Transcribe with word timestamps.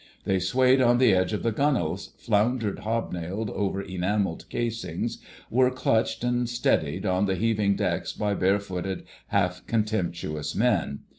They 0.23 0.39
swayed 0.39 0.81
on 0.81 0.97
the 0.97 1.13
edge 1.13 1.31
of 1.31 1.43
the 1.43 1.51
gunwales, 1.51 2.15
floundered 2.17 2.79
hobnailed 2.79 3.51
over 3.51 3.83
enamelled 3.83 4.49
casings, 4.49 5.19
were 5.51 5.69
clutched 5.69 6.23
and 6.23 6.49
steadied 6.49 7.05
on 7.05 7.27
the 7.27 7.35
heaving 7.35 7.75
decks 7.75 8.11
by 8.11 8.33
barefooted, 8.33 9.03
half 9.27 9.63
contemptuous 9.67 10.55
men. 10.55 11.01